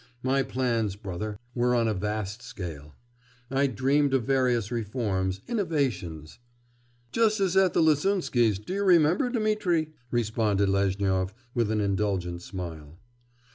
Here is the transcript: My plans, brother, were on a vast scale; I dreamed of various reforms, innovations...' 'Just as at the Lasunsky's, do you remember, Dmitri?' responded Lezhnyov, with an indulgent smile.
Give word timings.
My 0.23 0.41
plans, 0.41 0.95
brother, 0.95 1.37
were 1.53 1.75
on 1.75 1.87
a 1.87 1.93
vast 1.93 2.41
scale; 2.41 2.95
I 3.51 3.67
dreamed 3.67 4.15
of 4.15 4.23
various 4.25 4.71
reforms, 4.71 5.41
innovations...' 5.47 6.39
'Just 7.11 7.39
as 7.39 7.55
at 7.55 7.73
the 7.73 7.83
Lasunsky's, 7.83 8.57
do 8.57 8.73
you 8.73 8.83
remember, 8.83 9.29
Dmitri?' 9.29 9.93
responded 10.09 10.69
Lezhnyov, 10.69 11.35
with 11.53 11.69
an 11.69 11.81
indulgent 11.81 12.41
smile. 12.41 12.97